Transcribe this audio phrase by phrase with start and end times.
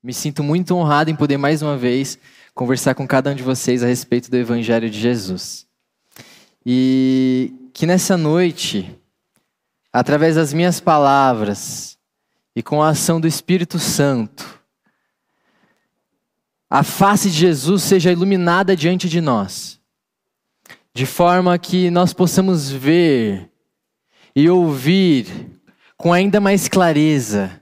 [0.00, 2.18] Me sinto muito honrado em poder mais uma vez
[2.54, 5.66] conversar com cada um de vocês a respeito do Evangelho de Jesus.
[6.64, 8.96] E que nessa noite,
[9.92, 11.98] através das minhas palavras
[12.54, 14.62] e com a ação do Espírito Santo,
[16.70, 19.80] a face de Jesus seja iluminada diante de nós,
[20.94, 23.50] de forma que nós possamos ver
[24.34, 25.60] e ouvir
[25.96, 27.57] com ainda mais clareza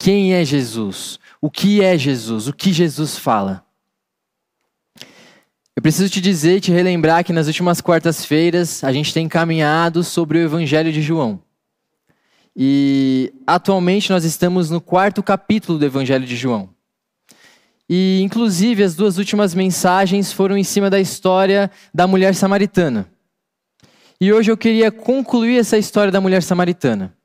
[0.00, 3.62] quem é Jesus, o que é Jesus, o que Jesus fala.
[5.76, 10.02] Eu preciso te dizer e te relembrar que nas últimas quartas-feiras a gente tem caminhado
[10.02, 11.38] sobre o Evangelho de João.
[12.56, 16.70] E atualmente nós estamos no quarto capítulo do Evangelho de João.
[17.86, 23.06] E inclusive as duas últimas mensagens foram em cima da história da mulher samaritana.
[24.18, 27.19] E hoje eu queria concluir essa história da mulher samaritana.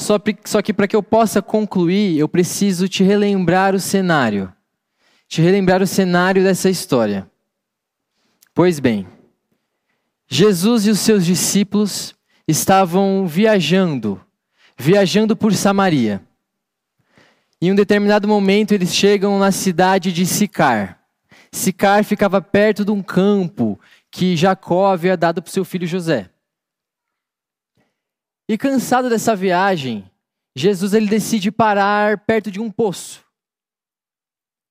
[0.00, 4.50] Só, só que para que eu possa concluir, eu preciso te relembrar o cenário.
[5.28, 7.30] Te relembrar o cenário dessa história.
[8.54, 9.06] Pois bem,
[10.26, 12.14] Jesus e os seus discípulos
[12.48, 14.18] estavam viajando,
[14.76, 16.22] viajando por Samaria.
[17.60, 20.98] Em um determinado momento, eles chegam na cidade de Sicar.
[21.52, 23.78] Sicar ficava perto de um campo
[24.10, 26.30] que Jacó havia dado para seu filho José.
[28.50, 30.10] E cansado dessa viagem,
[30.56, 33.24] Jesus ele decide parar perto de um poço.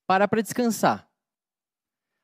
[0.06, 1.10] Parar para descansar.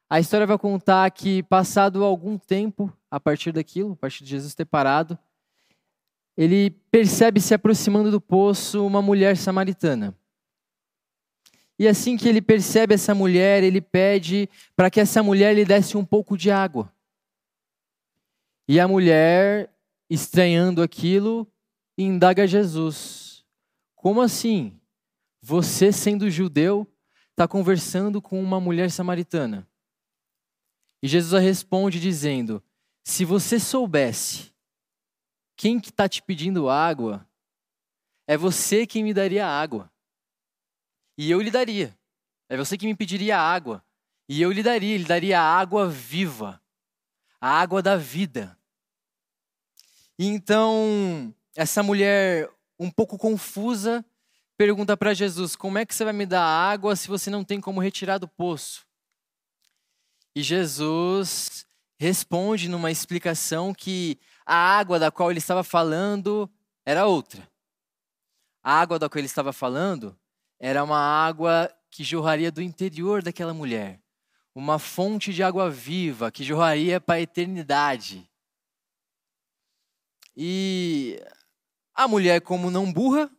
[0.10, 4.54] A história vai contar que, passado algum tempo, a partir daquilo, a partir de Jesus
[4.54, 5.18] ter parado,
[6.36, 10.14] ele percebe se aproximando do poço uma mulher samaritana.
[11.80, 15.96] E assim que ele percebe essa mulher, ele pede para que essa mulher lhe desse
[15.96, 16.92] um pouco de água.
[18.68, 19.74] E a mulher
[20.10, 21.52] estranhando aquilo,
[21.98, 23.46] indaga Jesus:
[23.96, 24.80] Como assim?
[25.42, 26.92] Você, sendo judeu,
[27.32, 29.68] está conversando com uma mulher samaritana?
[31.04, 32.64] E Jesus responde dizendo:
[33.04, 34.54] Se você soubesse
[35.56, 37.28] quem que está te pedindo água,
[38.28, 39.92] é você quem me daria água.
[41.18, 41.98] E eu lhe daria.
[42.50, 43.84] É você que me pediria água.
[44.28, 46.62] E eu lhe daria, ele daria água viva,
[47.40, 48.58] a água da vida.
[50.18, 52.50] E então, essa mulher,
[52.80, 54.06] um pouco confusa,
[54.58, 57.60] pergunta para Jesus: Como é que você vai me dar água se você não tem
[57.60, 58.86] como retirar do poço?
[60.36, 61.66] E Jesus
[61.98, 66.50] responde numa explicação que a água da qual ele estava falando
[66.86, 67.48] era outra.
[68.64, 70.18] A água da qual ele estava falando
[70.60, 74.02] era uma água que jorraria do interior daquela mulher,
[74.54, 78.30] uma fonte de água viva que jorraria para a eternidade.
[80.36, 81.22] E
[81.94, 83.30] a mulher, como não burra,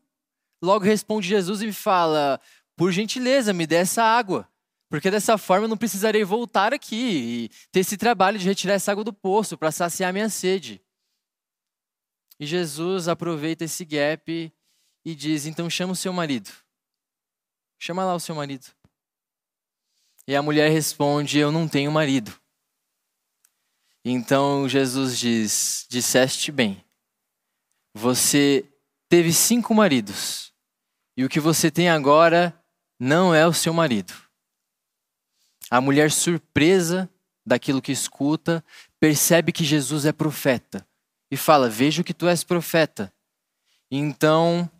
[0.63, 2.41] logo responde Jesus e fala:
[2.77, 4.49] Por gentileza, me dê essa água.
[4.89, 8.93] Porque dessa forma eu não precisarei voltar aqui e ter esse trabalho de retirar essa
[8.93, 10.81] água do poço para saciar minha sede.
[12.39, 14.53] E Jesus aproveita esse gap
[15.05, 16.51] e diz: Então chama o seu marido.
[17.79, 18.67] Chama lá o seu marido.
[20.27, 22.33] E a mulher responde: Eu não tenho marido.
[24.05, 26.86] Então Jesus diz: Disseste bem.
[27.99, 28.63] Você
[29.09, 30.53] teve cinco maridos,
[31.17, 32.55] e o que você tem agora
[33.01, 34.13] não é o seu marido.
[35.71, 37.09] A mulher, surpresa
[37.45, 38.63] daquilo que escuta,
[39.01, 40.87] percebe que Jesus é profeta
[41.31, 43.11] e fala: Vejo que tu és profeta.
[43.91, 44.71] Então,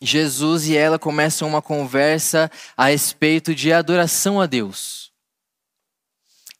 [0.00, 5.12] Jesus e ela começam uma conversa a respeito de adoração a Deus.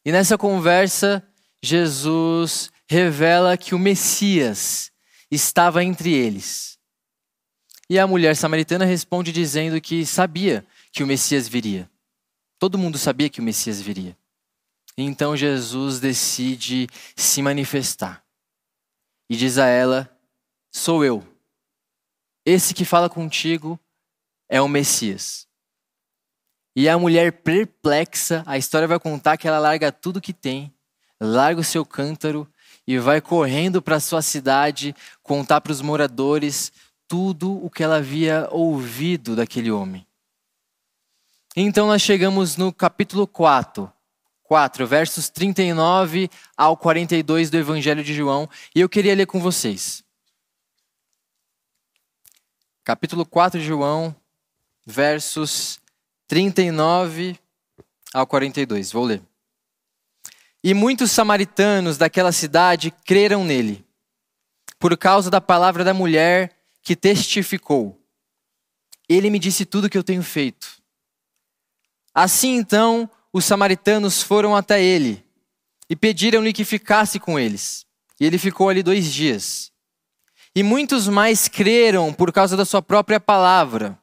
[0.04, 1.26] E nessa conversa,
[1.62, 4.92] Jesus revela que o Messias
[5.34, 6.78] estava entre eles.
[7.88, 11.90] E a mulher samaritana responde dizendo que sabia que o Messias viria.
[12.58, 14.16] Todo mundo sabia que o Messias viria.
[14.96, 18.24] Então Jesus decide se manifestar
[19.28, 20.10] e diz a ela:
[20.72, 21.26] Sou eu.
[22.46, 23.78] Esse que fala contigo
[24.48, 25.48] é o Messias.
[26.76, 30.74] E a mulher perplexa, a história vai contar que ela larga tudo que tem,
[31.20, 32.48] larga o seu cântaro
[32.86, 36.72] e vai correndo para sua cidade contar para os moradores
[37.08, 40.06] tudo o que ela havia ouvido daquele homem.
[41.56, 43.90] Então nós chegamos no capítulo 4,
[44.42, 50.02] 4, versos 39 ao 42 do Evangelho de João, e eu queria ler com vocês.
[52.82, 54.14] Capítulo 4 de João,
[54.84, 55.80] versos
[56.26, 57.38] 39
[58.12, 58.92] ao 42.
[58.92, 59.22] Vou ler.
[60.66, 63.84] E muitos samaritanos daquela cidade creram nele,
[64.78, 68.00] por causa da palavra da mulher que testificou.
[69.06, 70.82] ele me disse tudo o que eu tenho feito.
[72.14, 75.22] Assim então, os samaritanos foram até ele
[75.90, 77.84] e pediram-lhe que ficasse com eles.
[78.18, 79.70] E ele ficou ali dois dias.
[80.56, 83.98] E muitos mais creram por causa da sua própria palavra.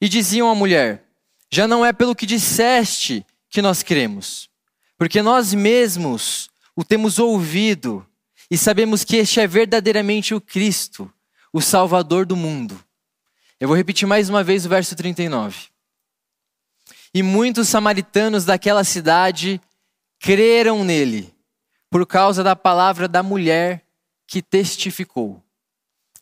[0.00, 1.04] E diziam à mulher:
[1.48, 4.50] Já não é pelo que disseste que nós cremos,
[4.98, 8.06] porque nós mesmos o temos ouvido
[8.50, 11.12] e sabemos que este é verdadeiramente o Cristo,
[11.52, 12.78] o Salvador do mundo.
[13.58, 15.68] Eu vou repetir mais uma vez o verso 39.
[17.14, 19.60] E muitos samaritanos daquela cidade
[20.18, 21.34] creram nele,
[21.90, 23.84] por causa da palavra da mulher
[24.26, 25.42] que testificou.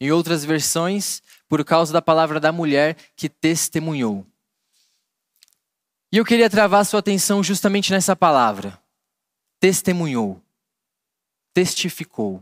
[0.01, 4.27] Em outras versões, por causa da palavra da mulher que testemunhou.
[6.15, 8.81] E eu queria travar sua atenção justamente nessa palavra.
[9.59, 10.41] Testemunhou.
[11.53, 12.41] Testificou.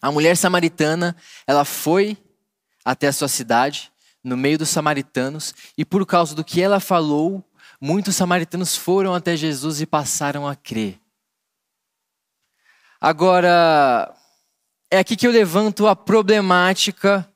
[0.00, 2.16] A mulher samaritana, ela foi
[2.84, 3.90] até a sua cidade,
[4.22, 7.44] no meio dos samaritanos, e por causa do que ela falou,
[7.80, 11.00] muitos samaritanos foram até Jesus e passaram a crer.
[13.00, 14.14] Agora,
[14.88, 17.28] é aqui que eu levanto a problemática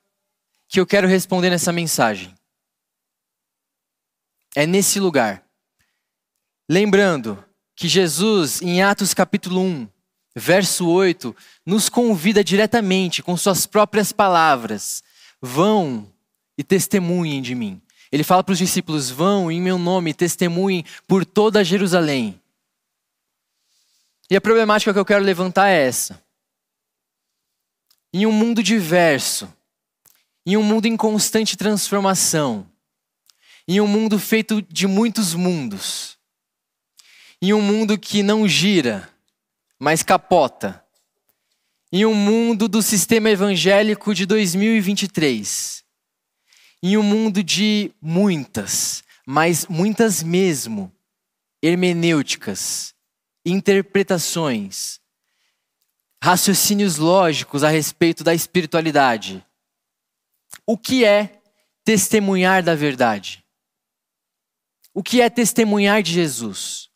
[0.69, 2.34] que eu quero responder nessa mensagem.
[4.55, 5.43] É nesse lugar.
[6.69, 7.43] Lembrando
[7.75, 9.87] que Jesus, em Atos capítulo 1,
[10.35, 11.35] verso 8,
[11.65, 15.03] nos convida diretamente, com suas próprias palavras:
[15.41, 16.09] vão
[16.57, 17.81] e testemunhem de mim.
[18.11, 22.39] Ele fala para os discípulos: vão em meu nome, testemunhem por toda Jerusalém.
[24.29, 26.23] E a problemática que eu quero levantar é essa.
[28.13, 29.53] Em um mundo diverso,
[30.45, 32.65] em um mundo em constante transformação,
[33.67, 36.17] em um mundo feito de muitos mundos,
[37.41, 39.09] em um mundo que não gira,
[39.79, 40.83] mas capota,
[41.91, 45.83] em um mundo do sistema evangélico de 2023,
[46.83, 50.91] em um mundo de muitas, mas muitas mesmo,
[51.61, 52.93] hermenêuticas,
[53.45, 54.99] interpretações,
[56.21, 59.45] raciocínios lógicos a respeito da espiritualidade.
[60.65, 61.39] O que é
[61.83, 63.44] testemunhar da verdade?
[64.97, 66.89] O que é testemunhar de Jesus?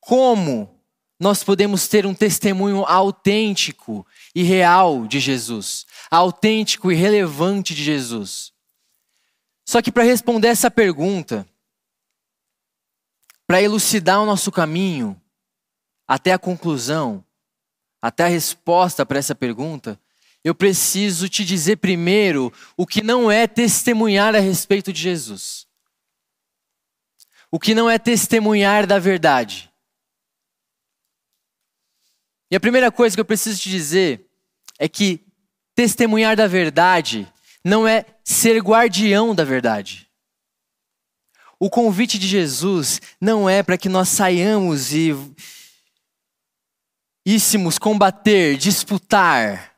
[0.00, 0.80] Como
[1.20, 5.84] nós podemos ter um testemunho autêntico e real de Jesus?
[6.10, 8.50] Autêntico e relevante de Jesus?
[9.62, 11.46] Só que para responder essa pergunta,
[13.46, 15.20] para elucidar o nosso caminho
[16.08, 17.22] até a conclusão,
[18.00, 20.00] até a resposta para essa pergunta,
[20.42, 25.63] eu preciso te dizer primeiro o que não é testemunhar a respeito de Jesus
[27.54, 29.72] o que não é testemunhar da verdade.
[32.50, 34.28] E a primeira coisa que eu preciso te dizer
[34.76, 35.24] é que
[35.72, 37.32] testemunhar da verdade
[37.64, 40.10] não é ser guardião da verdade.
[41.56, 45.12] O convite de Jesus não é para que nós saiamos e
[47.24, 49.76] íssemos combater, disputar,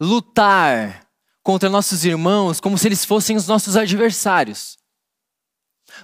[0.00, 1.08] lutar
[1.40, 4.81] contra nossos irmãos como se eles fossem os nossos adversários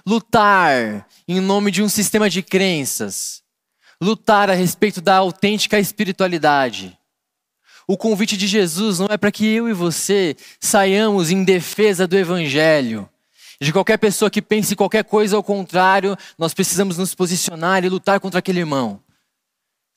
[0.05, 3.43] lutar em nome de um sistema de crenças,
[4.01, 6.97] lutar a respeito da autêntica espiritualidade.
[7.87, 12.15] O convite de Jesus não é para que eu e você saiamos em defesa do
[12.15, 13.09] Evangelho.
[13.59, 18.19] De qualquer pessoa que pense qualquer coisa ao contrário, nós precisamos nos posicionar e lutar
[18.19, 19.03] contra aquele irmão,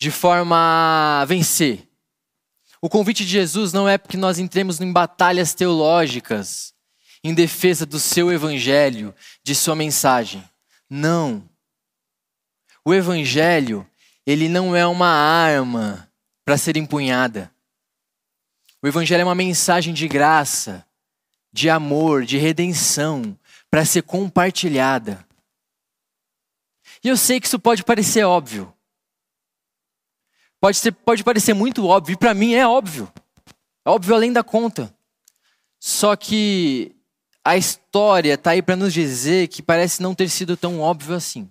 [0.00, 1.87] de forma a vencer.
[2.81, 6.75] O convite de Jesus não é para que nós entremos em batalhas teológicas,
[7.25, 10.43] em defesa do seu evangelho, de sua mensagem.
[10.91, 11.49] Não.
[12.85, 13.88] O evangelho,
[14.26, 16.11] ele não é uma arma
[16.45, 17.52] para ser empunhada.
[18.83, 20.85] O evangelho é uma mensagem de graça,
[21.52, 23.38] de amor, de redenção,
[23.71, 25.26] para ser compartilhada.
[27.05, 28.73] E eu sei que isso pode parecer óbvio.
[30.61, 33.12] Pode, ser, pode parecer muito óbvio, e para mim é óbvio.
[33.85, 34.95] É óbvio além da conta.
[35.81, 36.95] Só que
[37.45, 41.51] a história está aí para nos dizer que parece não ter sido tão óbvio assim.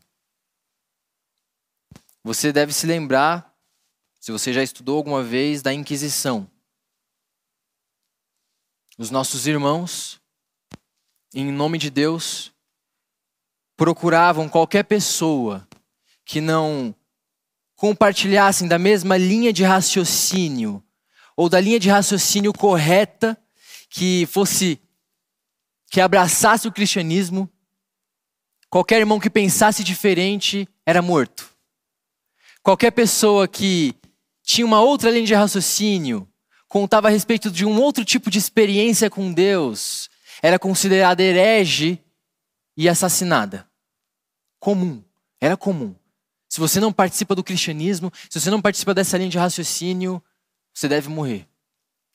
[2.23, 3.53] Você deve se lembrar,
[4.19, 6.49] se você já estudou alguma vez, da Inquisição.
[8.97, 10.21] Os nossos irmãos,
[11.33, 12.53] em nome de Deus,
[13.75, 15.67] procuravam qualquer pessoa
[16.23, 16.95] que não
[17.75, 20.83] compartilhassem da mesma linha de raciocínio
[21.35, 23.35] ou da linha de raciocínio correta
[23.89, 24.79] que fosse
[25.91, 27.49] que abraçasse o cristianismo,
[28.69, 31.49] qualquer irmão que pensasse diferente era morto.
[32.63, 33.93] Qualquer pessoa que
[34.41, 36.25] tinha uma outra linha de raciocínio,
[36.69, 40.09] contava a respeito de um outro tipo de experiência com Deus,
[40.41, 41.99] era considerada herege
[42.77, 43.67] e assassinada.
[44.61, 45.03] Comum,
[45.41, 45.93] era comum.
[46.47, 50.23] Se você não participa do cristianismo, se você não participa dessa linha de raciocínio,
[50.73, 51.47] você deve morrer.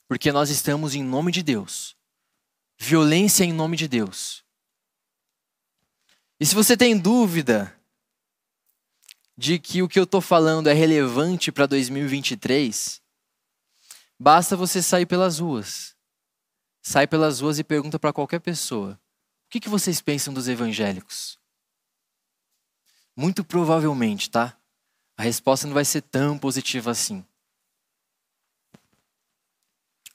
[0.09, 1.96] Porque nós estamos em nome de Deus.
[2.79, 4.45] Violência em nome de Deus.
[6.39, 7.75] E se você tem dúvida
[9.37, 13.03] de que o que eu estou falando é relevante para 2023,
[14.19, 15.97] basta você sair pelas ruas.
[16.83, 18.93] Sai pelas ruas e pergunta para qualquer pessoa:
[19.47, 21.39] o que, que vocês pensam dos evangélicos?
[23.17, 24.57] Muito provavelmente, tá?
[25.17, 27.25] A resposta não vai ser tão positiva assim.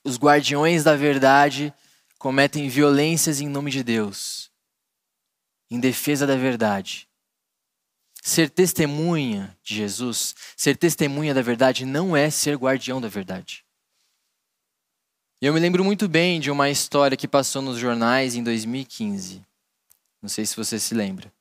[0.04, 1.74] Os guardiões da verdade
[2.22, 4.48] cometem violências em nome de Deus,
[5.68, 7.08] em defesa da verdade.
[8.22, 13.64] Ser testemunha de Jesus, ser testemunha da verdade, não é ser guardião da verdade.
[15.40, 19.44] Eu me lembro muito bem de uma história que passou nos jornais em 2015.
[20.22, 21.32] Não sei se você se lembra.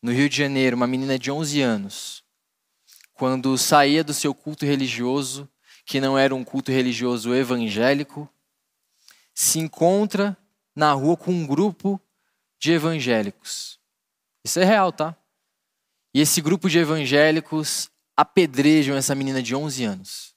[0.00, 2.24] No Rio de Janeiro, uma menina de 11 anos,
[3.12, 5.46] quando saía do seu culto religioso,
[5.84, 8.26] que não era um culto religioso evangélico,
[9.40, 10.36] se encontra
[10.74, 12.00] na rua com um grupo
[12.58, 13.78] de evangélicos.
[14.44, 15.16] Isso é real, tá?
[16.12, 20.34] E esse grupo de evangélicos apedrejam essa menina de 11 anos.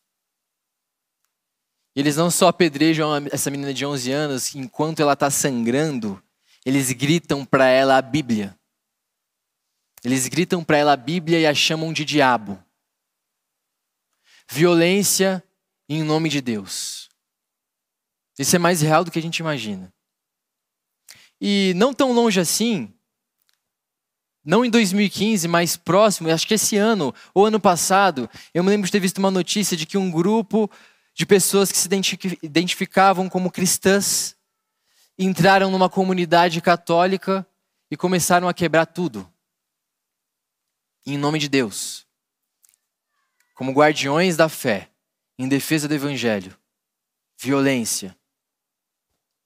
[1.96, 6.24] Eles não só apedrejam essa menina de 11 anos, enquanto ela está sangrando,
[6.64, 8.56] eles gritam para ela a Bíblia.
[10.04, 12.64] Eles gritam para ela a Bíblia e a chamam de diabo.
[14.48, 15.44] Violência
[15.90, 17.01] em nome de Deus.
[18.42, 19.94] Isso é mais real do que a gente imagina.
[21.40, 22.92] E não tão longe assim,
[24.44, 28.88] não em 2015, mas próximo, acho que esse ano ou ano passado, eu me lembro
[28.88, 30.70] de ter visto uma notícia de que um grupo
[31.14, 31.88] de pessoas que se
[32.42, 34.36] identificavam como cristãs
[35.20, 37.46] entraram numa comunidade católica
[37.92, 39.32] e começaram a quebrar tudo.
[41.06, 42.08] Em nome de Deus.
[43.54, 44.90] Como guardiões da fé,
[45.38, 46.58] em defesa do evangelho.
[47.38, 48.20] Violência.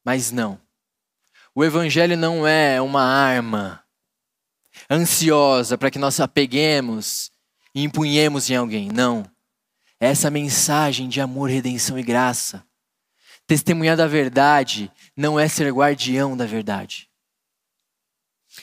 [0.05, 0.61] Mas não.
[1.55, 3.83] O evangelho não é uma arma
[4.89, 7.31] ansiosa para que nós apeguemos
[7.73, 8.89] e empunhemos em alguém.
[8.89, 9.25] Não.
[9.99, 12.63] Essa mensagem de amor, redenção e graça.
[13.47, 17.09] Testemunhar da verdade não é ser guardião da verdade.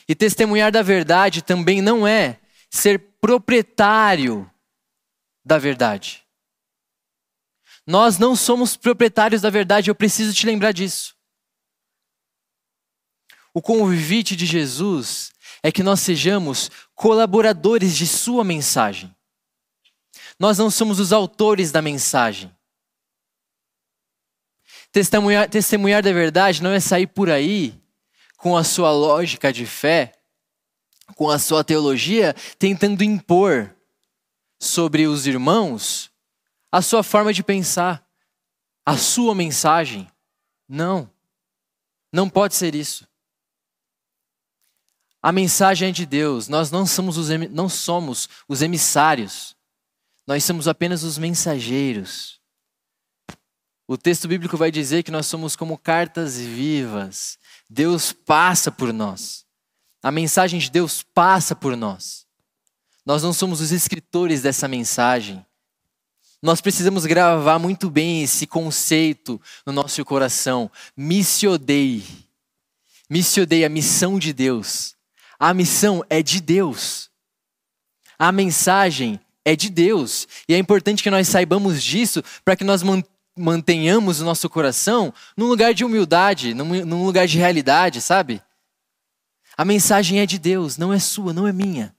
[0.08, 2.38] E testemunhar da verdade também não é
[2.70, 4.50] ser proprietário
[5.44, 6.22] da verdade.
[7.86, 11.16] Nós não somos proprietários da verdade, eu preciso te lembrar disso.
[13.54, 15.32] O convite de Jesus
[15.62, 19.14] é que nós sejamos colaboradores de Sua mensagem.
[20.38, 22.50] Nós não somos os autores da mensagem.
[24.90, 27.80] Testemunhar, testemunhar da verdade não é sair por aí
[28.36, 30.12] com a sua lógica de fé,
[31.14, 33.74] com a sua teologia, tentando impor
[34.60, 36.10] sobre os irmãos
[36.70, 38.04] a sua forma de pensar,
[38.84, 40.10] a sua mensagem.
[40.68, 41.10] Não,
[42.12, 43.06] não pode ser isso.
[45.22, 46.48] A mensagem é de Deus.
[46.48, 49.54] Nós não somos os, não somos os emissários.
[50.26, 52.40] Nós somos apenas os mensageiros.
[53.86, 57.38] O texto bíblico vai dizer que nós somos como cartas vivas.
[57.70, 59.44] Deus passa por nós.
[60.02, 62.26] A mensagem de Deus passa por nós.
[63.06, 65.44] Nós não somos os escritores dessa mensagem.
[66.42, 70.68] Nós precisamos gravar muito bem esse conceito no nosso coração.
[70.96, 72.04] Missiodei.
[73.08, 74.96] Missiodei, a missão de Deus.
[75.42, 77.10] A missão é de Deus.
[78.16, 80.28] A mensagem é de Deus.
[80.48, 82.80] E é importante que nós saibamos disso para que nós
[83.36, 88.40] mantenhamos o nosso coração num lugar de humildade, num lugar de realidade, sabe?
[89.56, 91.92] A mensagem é de Deus, não é sua, não é minha.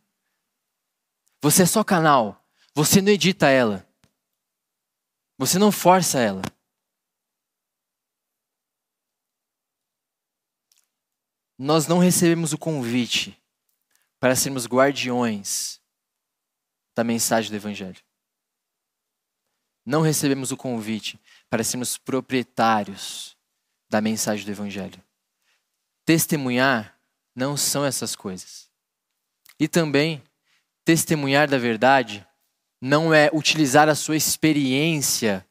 [1.42, 2.42] Você é só canal.
[2.74, 3.86] Você não edita ela.
[5.38, 6.44] Você não força ela.
[11.64, 13.42] Nós não recebemos o convite
[14.20, 15.80] para sermos guardiões
[16.94, 18.02] da mensagem do Evangelho.
[19.86, 21.18] Não recebemos o convite
[21.50, 23.38] para sermos proprietários
[23.90, 25.02] da mensagem do Evangelho.
[26.06, 27.00] Testemunhar
[27.34, 28.70] não são essas coisas.
[29.58, 30.22] E também,
[30.84, 32.28] testemunhar da verdade
[32.82, 35.48] não é utilizar a sua experiência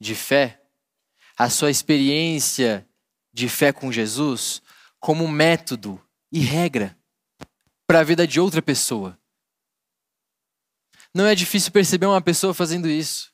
[0.00, 0.62] de fé,
[1.36, 2.88] a sua experiência
[3.34, 4.62] de fé com Jesus,
[5.06, 6.98] como método e regra
[7.86, 9.16] para a vida de outra pessoa.
[11.14, 13.32] Não é difícil perceber uma pessoa fazendo isso.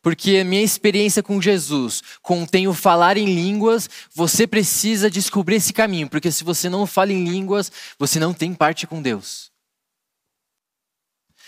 [0.00, 5.72] Porque a minha experiência com Jesus contém o falar em línguas, você precisa descobrir esse
[5.72, 9.50] caminho, porque se você não fala em línguas, você não tem parte com Deus.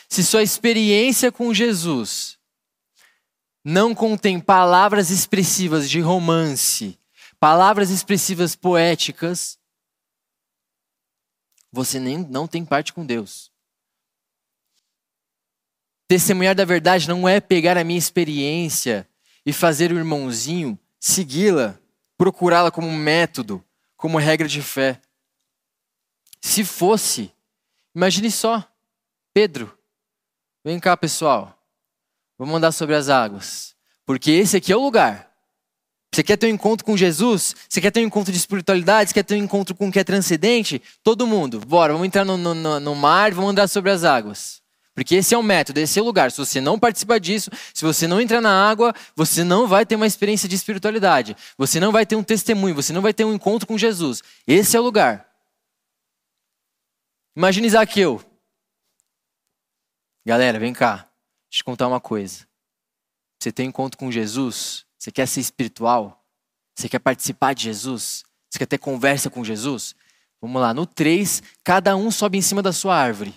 [0.09, 2.37] Se sua experiência com Jesus
[3.65, 6.99] não contém palavras expressivas de romance,
[7.41, 9.59] palavras expressivas poéticas,
[11.73, 13.51] você nem não tem parte com Deus.
[16.07, 19.09] Testemunhar da verdade não é pegar a minha experiência
[19.47, 21.79] e fazer o irmãozinho segui-la,
[22.19, 23.65] procurá-la como método,
[23.97, 25.01] como regra de fé.
[26.43, 27.33] Se fosse,
[27.95, 28.71] imagine só,
[29.33, 29.79] Pedro,
[30.63, 31.59] vem cá pessoal,
[32.37, 35.30] vamos andar sobre as águas, porque esse aqui é o lugar.
[36.13, 37.55] Você quer ter um encontro com Jesus?
[37.69, 39.11] Você quer ter um encontro de espiritualidade?
[39.11, 40.83] Você quer ter um encontro com o que é transcendente?
[41.05, 44.61] Todo mundo, bora, vamos entrar no, no, no mar, vamos andar sobre as águas.
[44.93, 46.33] Porque esse é o método, esse é o lugar.
[46.33, 49.95] Se você não participar disso, se você não entrar na água, você não vai ter
[49.95, 51.37] uma experiência de espiritualidade.
[51.57, 54.21] Você não vai ter um testemunho, você não vai ter um encontro com Jesus.
[54.47, 55.31] Esse é o lugar.
[57.37, 58.21] Imagine Zaqueu.
[60.27, 60.97] Galera, vem cá.
[60.97, 61.07] Deixa
[61.53, 62.47] eu te contar uma coisa.
[63.41, 66.23] Você tem encontro com Jesus, você quer ser espiritual?
[66.75, 68.23] Você quer participar de Jesus?
[68.51, 69.95] Você quer ter conversa com Jesus?
[70.43, 73.35] Vamos lá, no 3, cada um sobe em cima da sua árvore.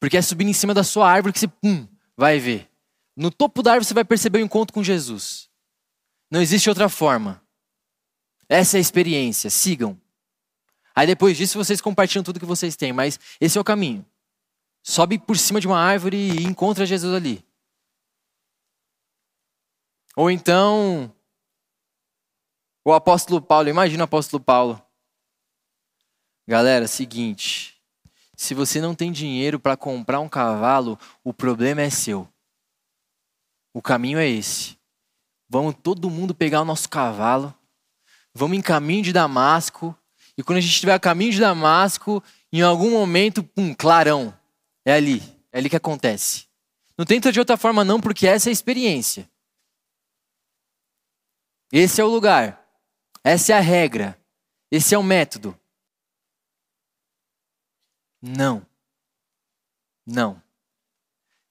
[0.00, 2.68] Porque é subindo em cima da sua árvore que você pum, vai ver.
[3.16, 5.48] No topo da árvore você vai perceber o encontro com Jesus.
[6.28, 7.40] Não existe outra forma.
[8.48, 9.96] Essa é a experiência, sigam.
[10.92, 14.04] Aí depois disso vocês compartilham tudo que vocês têm, mas esse é o caminho.
[14.82, 17.44] Sobe por cima de uma árvore e encontra Jesus ali.
[20.16, 21.12] Ou então,
[22.84, 24.82] o apóstolo Paulo, imagina o apóstolo Paulo.
[26.46, 27.80] Galera, seguinte,
[28.36, 32.28] se você não tem dinheiro para comprar um cavalo, o problema é seu.
[33.72, 34.76] O caminho é esse.
[35.48, 37.54] Vamos todo mundo pegar o nosso cavalo,
[38.34, 39.96] vamos em caminho de Damasco,
[40.36, 44.36] e quando a gente estiver a caminho de Damasco, em algum momento, pum, clarão.
[44.84, 46.46] É ali, é ali que acontece.
[46.98, 49.29] Não tenta de outra forma não, porque essa é a experiência.
[51.72, 52.60] Esse é o lugar.
[53.22, 54.18] Essa é a regra.
[54.70, 55.58] Esse é o método.
[58.20, 58.66] Não.
[60.06, 60.42] Não.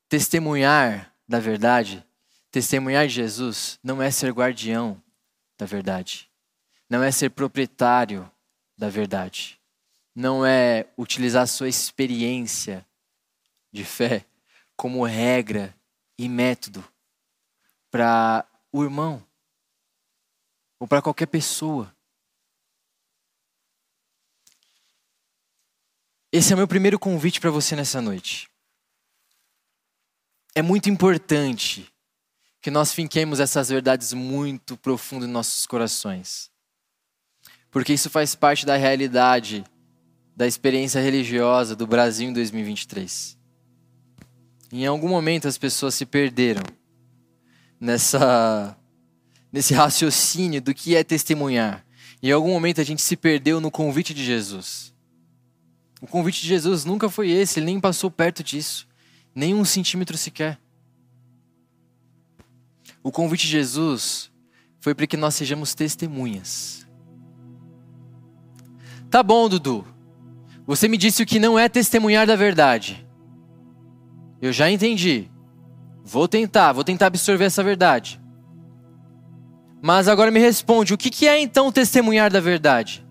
[0.07, 2.05] Testemunhar da verdade,
[2.51, 5.01] testemunhar de Jesus, não é ser guardião
[5.57, 6.29] da verdade.
[6.89, 8.29] Não é ser proprietário
[8.77, 9.59] da verdade.
[10.15, 12.85] Não é utilizar sua experiência
[13.71, 14.25] de fé
[14.75, 15.75] como regra
[16.17, 16.83] e método
[17.91, 19.23] para o irmão
[20.79, 21.93] ou para qualquer pessoa.
[26.31, 28.47] Esse é o meu primeiro convite para você nessa noite.
[30.55, 31.91] É muito importante
[32.61, 36.51] que nós finquemos essas verdades muito profundo em nossos corações.
[37.71, 39.63] Porque isso faz parte da realidade
[40.35, 43.37] da experiência religiosa do Brasil em 2023.
[44.71, 46.63] Em algum momento as pessoas se perderam
[47.79, 48.78] nessa
[49.51, 51.85] nesse raciocínio do que é testemunhar.
[52.21, 54.93] Em algum momento a gente se perdeu no convite de Jesus.
[56.01, 58.87] O convite de Jesus nunca foi esse, ele nem passou perto disso,
[59.33, 60.59] nem um centímetro sequer.
[63.03, 64.31] O convite de Jesus
[64.79, 66.87] foi para que nós sejamos testemunhas.
[69.09, 69.85] Tá bom, Dudu.
[70.65, 73.05] Você me disse o que não é testemunhar da verdade.
[74.41, 75.29] Eu já entendi.
[76.03, 78.18] Vou tentar, vou tentar absorver essa verdade.
[79.81, 83.05] Mas agora me responde: o que é então testemunhar da verdade?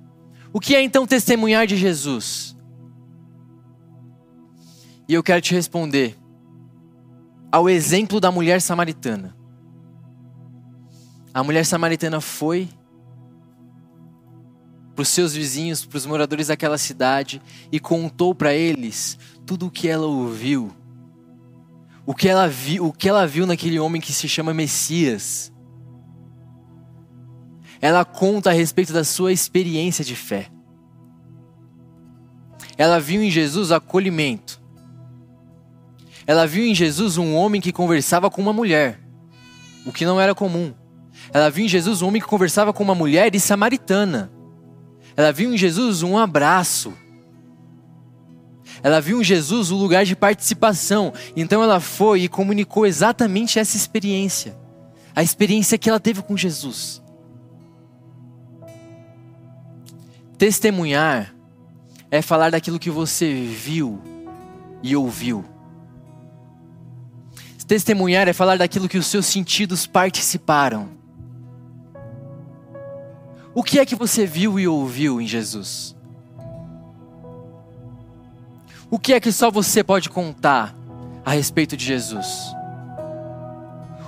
[0.52, 2.56] O que é então testemunhar de Jesus?
[5.08, 6.16] E eu quero te responder
[7.50, 9.34] ao exemplo da mulher samaritana.
[11.32, 12.68] A mulher samaritana foi
[14.94, 19.70] para os seus vizinhos, para os moradores daquela cidade e contou para eles tudo o
[19.70, 20.72] que ela ouviu.
[22.04, 25.52] O que ela viu, o que ela viu naquele homem que se chama Messias
[27.80, 30.50] ela conta a respeito da sua experiência de fé.
[32.76, 34.60] Ela viu em Jesus acolhimento.
[36.26, 39.00] Ela viu em Jesus um homem que conversava com uma mulher,
[39.86, 40.74] o que não era comum.
[41.32, 44.30] Ela viu em Jesus um homem que conversava com uma mulher e samaritana.
[45.16, 46.92] Ela viu em Jesus um abraço.
[48.82, 51.12] Ela viu em Jesus o lugar de participação.
[51.36, 54.56] Então ela foi e comunicou exatamente essa experiência.
[55.16, 57.02] A experiência que ela teve com Jesus.
[60.38, 61.34] Testemunhar
[62.10, 64.00] é falar daquilo que você viu
[64.82, 65.44] e ouviu.
[67.66, 70.88] Testemunhar é falar daquilo que os seus sentidos participaram.
[73.54, 75.94] O que é que você viu e ouviu em Jesus?
[78.90, 80.74] O que é que só você pode contar
[81.26, 82.26] a respeito de Jesus?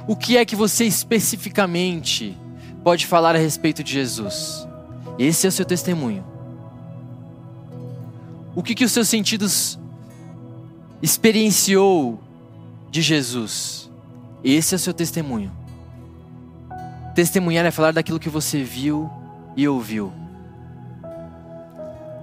[0.09, 2.39] O que é que você especificamente
[2.83, 4.70] pode falar a respeito de Jesus?
[5.21, 6.25] Esse é o seu testemunho.
[8.57, 9.79] O que, que os seus sentidos
[11.03, 12.19] experienciou
[12.91, 13.91] de Jesus?
[14.43, 15.53] Esse é o seu testemunho.
[17.15, 19.11] Testemunhar é falar daquilo que você viu
[19.55, 20.11] e ouviu.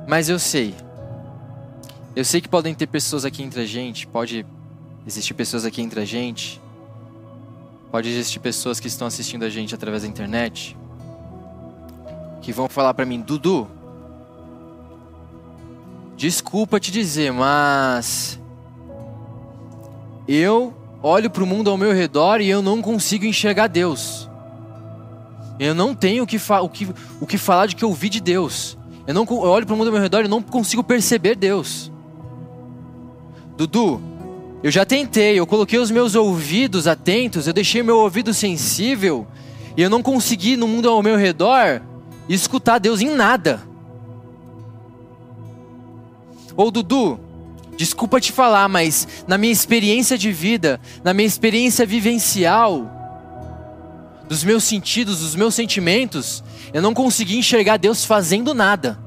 [0.08, 0.74] Mas eu sei,
[2.16, 4.44] eu sei que podem ter pessoas aqui entre a gente, pode
[5.06, 6.60] existir pessoas aqui entre a gente,
[7.92, 10.76] pode existir pessoas que estão assistindo a gente através da internet,
[12.48, 13.68] que vão falar para mim, Dudu,
[16.16, 18.40] desculpa te dizer, mas
[20.26, 24.30] eu olho para o mundo ao meu redor e eu não consigo enxergar Deus.
[25.60, 26.88] Eu não tenho o que, o que,
[27.20, 28.78] o que falar de que eu vi de Deus.
[29.06, 31.92] Eu, não, eu olho para o mundo ao meu redor e não consigo perceber Deus.
[33.58, 34.02] Dudu,
[34.64, 39.28] eu já tentei, eu coloquei os meus ouvidos atentos, eu deixei meu ouvido sensível
[39.76, 41.82] e eu não consegui no mundo ao meu redor
[42.34, 43.62] escutar Deus em nada.
[46.56, 47.20] Ou Dudu,
[47.78, 52.90] desculpa te falar, mas na minha experiência de vida, na minha experiência vivencial,
[54.28, 59.00] dos meus sentidos, dos meus sentimentos, eu não consegui enxergar Deus fazendo nada.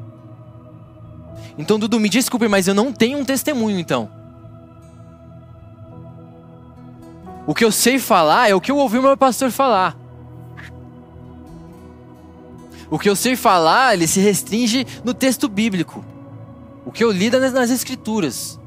[1.59, 4.11] Então, Dudu, me desculpe, mas eu não tenho um testemunho então.
[7.47, 10.00] O que eu sei falar é o que eu ouvi o meu pastor falar.
[12.91, 16.05] O que eu sei falar, ele se restringe no texto bíblico.
[16.85, 18.59] O que eu li nas, nas escrituras.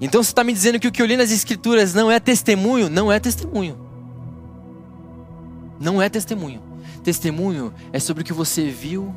[0.00, 2.90] Então você está me dizendo que o que eu li nas escrituras não é testemunho?
[2.90, 3.92] Não é testemunho
[5.82, 6.62] não é testemunho.
[7.02, 9.12] Testemunho é sobre o que você viu,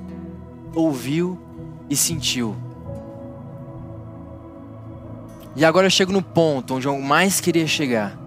[0.73, 1.39] ouviu
[1.87, 2.55] e sentiu.
[5.55, 8.19] E agora eu chego no ponto onde eu mais queria chegar.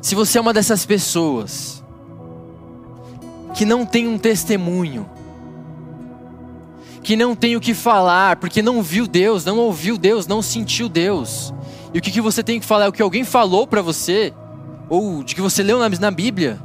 [0.00, 1.81] Se você é uma dessas pessoas
[3.54, 5.08] que não tem um testemunho,
[7.02, 10.88] que não tem o que falar, porque não viu Deus, não ouviu Deus, não sentiu
[10.88, 11.52] Deus,
[11.92, 12.86] e o que, que você tem que falar?
[12.86, 14.32] É o que alguém falou para você,
[14.88, 16.58] ou de que você leu na Bíblia,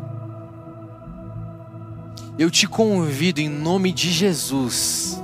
[2.37, 5.21] eu te convido em nome de Jesus,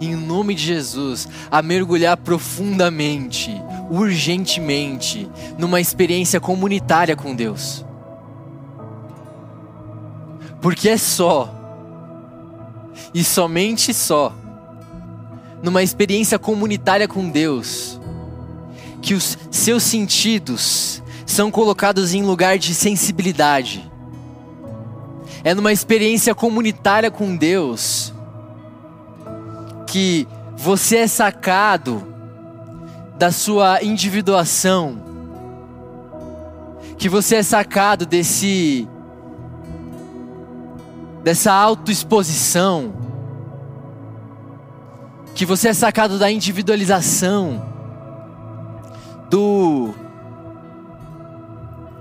[0.00, 3.50] em nome de Jesus, a mergulhar profundamente,
[3.90, 7.84] urgentemente, numa experiência comunitária com Deus.
[10.64, 11.54] Porque é só,
[13.12, 14.32] e somente só,
[15.62, 18.00] numa experiência comunitária com Deus,
[19.02, 23.92] que os seus sentidos são colocados em lugar de sensibilidade.
[25.44, 28.14] É numa experiência comunitária com Deus.
[29.86, 32.02] Que você é sacado
[33.18, 34.96] da sua individuação,
[36.96, 38.88] que você é sacado desse
[41.24, 42.92] dessa autoexposição,
[45.34, 47.64] que você é sacado da individualização,
[49.30, 49.94] do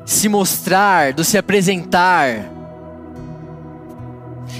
[0.06, 2.52] se mostrar, do se apresentar.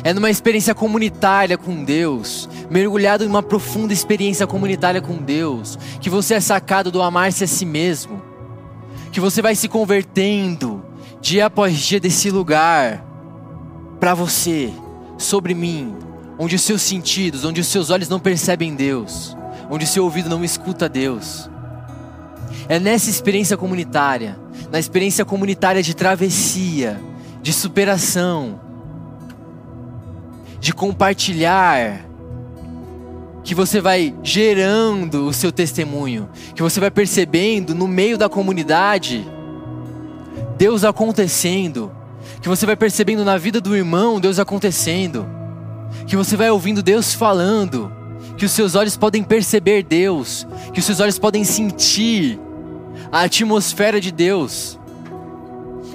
[0.02, 6.10] É numa experiência comunitária com Deus, mergulhado em uma profunda experiência comunitária com Deus, que
[6.10, 8.22] você é sacado do amar-se a si mesmo,
[9.12, 10.84] que você vai se convertendo
[11.22, 13.13] dia após dia desse lugar
[14.04, 14.70] para você,
[15.18, 15.96] sobre mim,
[16.38, 19.34] onde os seus sentidos, onde os seus olhos não percebem Deus,
[19.70, 21.50] onde o seu ouvido não escuta Deus.
[22.68, 24.38] É nessa experiência comunitária
[24.70, 27.00] na experiência comunitária de travessia,
[27.42, 28.60] de superação,
[30.60, 32.06] de compartilhar,
[33.42, 39.26] que você vai gerando o seu testemunho, que você vai percebendo no meio da comunidade
[40.58, 42.03] Deus acontecendo,
[42.42, 45.26] que você vai percebendo na vida do irmão Deus acontecendo,
[46.08, 47.92] que você vai ouvindo Deus falando,
[48.38, 52.40] que os seus olhos podem perceber Deus, que os seus olhos podem sentir
[53.12, 54.80] a atmosfera de Deus.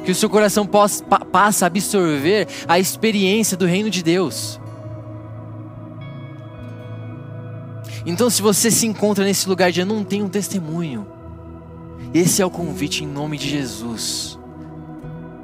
[0.05, 4.59] Que o seu coração possa, passe a absorver a experiência do reino de Deus.
[8.07, 11.07] Então, se você se encontra nesse lugar de eu não tenho um testemunho,
[12.15, 14.38] esse é o convite em nome de Jesus.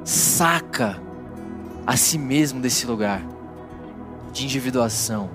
[0.05, 1.01] Saca
[1.85, 3.21] a si mesmo desse lugar
[4.31, 5.29] de individuação.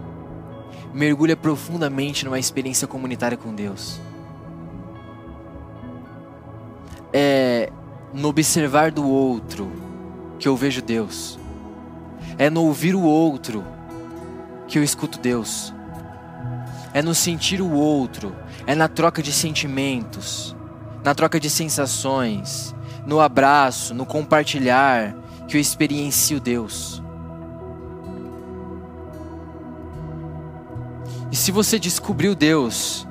[0.94, 4.00] Mergulha profundamente numa experiência comunitária com Deus.
[7.12, 7.70] é
[8.12, 9.70] no observar do outro
[10.38, 11.38] que eu vejo Deus.
[12.38, 13.64] É no ouvir o outro
[14.66, 15.74] que eu escuto Deus.
[16.92, 18.34] É no sentir o outro,
[18.66, 20.56] é na troca de sentimentos,
[21.04, 22.74] na troca de sensações,
[23.10, 25.16] no abraço, no compartilhar
[25.48, 27.02] que eu experiencio Deus.
[31.32, 33.04] E se você descobriu Deus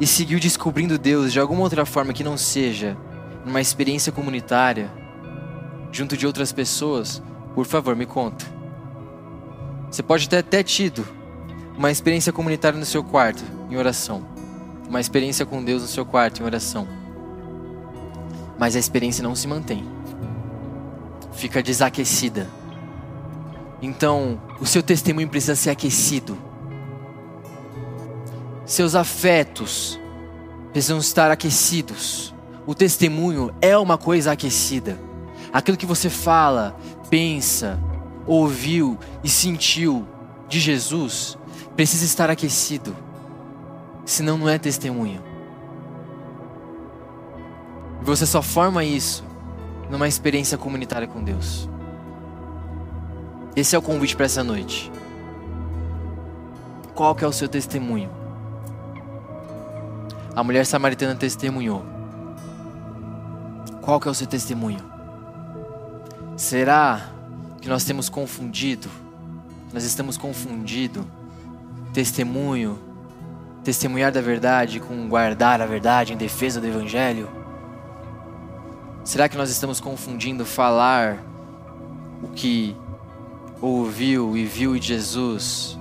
[0.00, 2.96] e seguiu descobrindo Deus de alguma outra forma que não seja
[3.44, 4.90] numa experiência comunitária,
[5.92, 7.22] junto de outras pessoas,
[7.54, 8.44] por favor, me conta.
[9.88, 11.06] Você pode ter até tido
[11.78, 14.26] uma experiência comunitária no seu quarto, em oração.
[14.88, 17.05] Uma experiência com Deus no seu quarto, em oração.
[18.58, 19.84] Mas a experiência não se mantém.
[21.32, 22.48] Fica desaquecida.
[23.82, 26.36] Então, o seu testemunho precisa ser aquecido
[28.66, 29.98] seus afetos
[30.72, 32.34] precisam estar aquecidos.
[32.66, 34.98] O testemunho é uma coisa aquecida.
[35.52, 36.76] Aquilo que você fala,
[37.08, 37.78] pensa,
[38.26, 40.06] ouviu e sentiu
[40.48, 41.38] de Jesus
[41.76, 42.94] precisa estar aquecido.
[44.04, 45.22] Senão não é testemunho.
[48.06, 49.24] Você só forma isso
[49.90, 51.68] numa experiência comunitária com Deus.
[53.56, 54.92] Esse é o convite para essa noite.
[56.94, 58.08] Qual que é o seu testemunho?
[60.36, 61.84] A mulher samaritana testemunhou.
[63.82, 64.84] Qual que é o seu testemunho?
[66.36, 67.10] Será
[67.60, 68.88] que nós temos confundido?
[69.72, 71.04] Nós estamos confundido
[71.92, 72.78] testemunho,
[73.64, 77.35] testemunhar da verdade com guardar a verdade em defesa do evangelho?
[79.06, 81.24] Será que nós estamos confundindo falar
[82.22, 82.76] o que
[83.62, 85.78] ouviu e viu de Jesus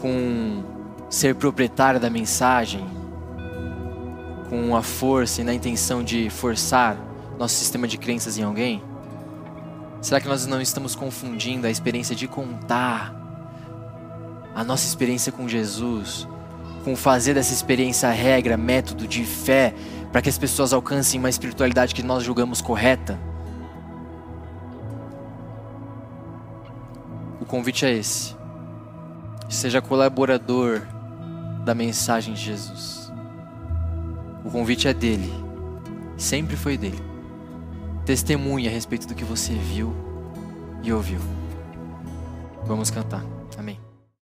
[0.00, 0.62] com
[1.08, 2.84] ser proprietário da mensagem?
[4.48, 6.96] com a força e na intenção de forçar
[7.38, 8.82] nosso sistema de crenças em alguém?
[10.00, 13.14] Será que nós não estamos confundindo a experiência de contar
[14.54, 16.28] a nossa experiência com Jesus
[16.84, 19.74] com fazer dessa experiência regra, método de fé
[20.14, 23.18] para que as pessoas alcancem uma espiritualidade que nós julgamos correta?
[27.40, 28.36] O convite é esse.
[29.48, 30.82] Seja colaborador
[31.64, 33.12] da mensagem de Jesus.
[34.44, 35.34] O convite é dele.
[36.16, 37.02] Sempre foi dele.
[38.06, 39.92] Testemunhe a respeito do que você viu
[40.84, 41.18] e ouviu.
[42.64, 43.33] Vamos cantar.